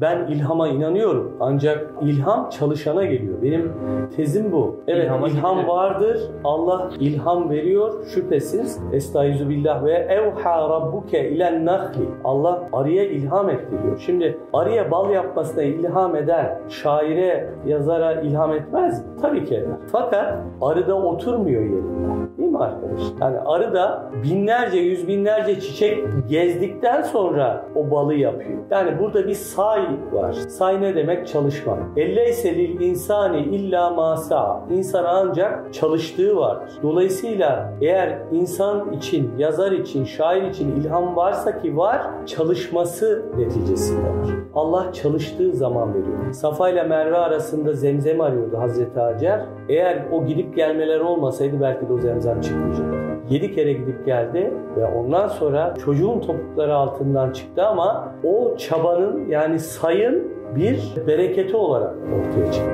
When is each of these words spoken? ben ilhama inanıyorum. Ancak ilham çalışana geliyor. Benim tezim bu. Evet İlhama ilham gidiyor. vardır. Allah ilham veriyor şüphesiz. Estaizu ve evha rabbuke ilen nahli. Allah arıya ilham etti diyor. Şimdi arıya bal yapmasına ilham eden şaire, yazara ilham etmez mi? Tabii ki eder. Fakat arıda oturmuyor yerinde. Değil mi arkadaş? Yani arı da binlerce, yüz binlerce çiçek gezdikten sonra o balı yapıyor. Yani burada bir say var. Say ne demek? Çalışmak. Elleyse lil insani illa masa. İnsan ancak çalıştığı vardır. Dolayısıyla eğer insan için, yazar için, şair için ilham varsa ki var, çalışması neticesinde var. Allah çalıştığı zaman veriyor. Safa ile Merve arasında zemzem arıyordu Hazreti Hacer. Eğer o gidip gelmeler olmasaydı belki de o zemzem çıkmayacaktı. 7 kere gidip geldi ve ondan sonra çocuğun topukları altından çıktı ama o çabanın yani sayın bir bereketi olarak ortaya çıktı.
ben 0.00 0.26
ilhama 0.26 0.68
inanıyorum. 0.68 1.36
Ancak 1.40 1.90
ilham 2.02 2.50
çalışana 2.50 3.04
geliyor. 3.04 3.42
Benim 3.42 3.72
tezim 4.16 4.52
bu. 4.52 4.76
Evet 4.88 5.04
İlhama 5.04 5.28
ilham 5.28 5.56
gidiyor. 5.56 5.74
vardır. 5.76 6.20
Allah 6.44 6.90
ilham 7.00 7.50
veriyor 7.50 8.06
şüphesiz. 8.14 8.80
Estaizu 8.92 9.48
ve 9.84 9.92
evha 9.92 10.68
rabbuke 10.68 11.30
ilen 11.30 11.66
nahli. 11.66 12.08
Allah 12.24 12.62
arıya 12.72 13.04
ilham 13.04 13.50
etti 13.50 13.70
diyor. 13.84 14.02
Şimdi 14.06 14.38
arıya 14.52 14.90
bal 14.90 15.10
yapmasına 15.10 15.62
ilham 15.62 16.16
eden 16.16 16.58
şaire, 16.68 17.50
yazara 17.66 18.20
ilham 18.20 18.52
etmez 18.52 19.00
mi? 19.00 19.06
Tabii 19.22 19.44
ki 19.44 19.54
eder. 19.54 19.68
Fakat 19.92 20.34
arıda 20.62 20.94
oturmuyor 20.94 21.62
yerinde. 21.62 22.00
Değil 22.38 22.50
mi 22.50 22.58
arkadaş? 22.58 23.00
Yani 23.20 23.38
arı 23.38 23.74
da 23.74 24.10
binlerce, 24.24 24.78
yüz 24.78 25.08
binlerce 25.08 25.60
çiçek 25.60 26.04
gezdikten 26.28 27.02
sonra 27.02 27.64
o 27.74 27.90
balı 27.90 28.14
yapıyor. 28.14 28.58
Yani 28.70 28.98
burada 28.98 29.26
bir 29.28 29.34
say 29.34 29.80
var. 30.12 30.32
Say 30.32 30.80
ne 30.80 30.94
demek? 30.94 31.28
Çalışmak. 31.28 31.78
Elleyse 31.96 32.54
lil 32.54 32.80
insani 32.80 33.40
illa 33.40 33.90
masa. 33.90 34.64
İnsan 34.70 35.04
ancak 35.04 35.74
çalıştığı 35.74 36.36
vardır. 36.36 36.70
Dolayısıyla 36.82 37.72
eğer 37.80 38.18
insan 38.32 38.92
için, 38.92 39.30
yazar 39.38 39.72
için, 39.72 40.04
şair 40.04 40.42
için 40.42 40.80
ilham 40.80 41.16
varsa 41.16 41.58
ki 41.58 41.76
var, 41.76 42.02
çalışması 42.26 43.22
neticesinde 43.36 44.02
var. 44.02 44.28
Allah 44.54 44.92
çalıştığı 44.92 45.52
zaman 45.52 45.94
veriyor. 45.94 46.32
Safa 46.32 46.68
ile 46.68 46.82
Merve 46.82 47.16
arasında 47.18 47.72
zemzem 47.72 48.20
arıyordu 48.20 48.58
Hazreti 48.58 49.00
Hacer. 49.00 49.40
Eğer 49.68 50.06
o 50.12 50.24
gidip 50.24 50.56
gelmeler 50.56 51.00
olmasaydı 51.00 51.60
belki 51.60 51.88
de 51.88 51.92
o 51.92 51.98
zemzem 51.98 52.40
çıkmayacaktı. 52.40 53.09
7 53.30 53.54
kere 53.54 53.72
gidip 53.72 54.06
geldi 54.06 54.52
ve 54.76 54.84
ondan 54.84 55.28
sonra 55.28 55.74
çocuğun 55.84 56.20
topukları 56.20 56.74
altından 56.74 57.32
çıktı 57.32 57.66
ama 57.66 58.14
o 58.24 58.56
çabanın 58.56 59.28
yani 59.28 59.58
sayın 59.58 60.32
bir 60.56 60.92
bereketi 61.06 61.56
olarak 61.56 61.94
ortaya 61.94 62.52
çıktı. 62.52 62.70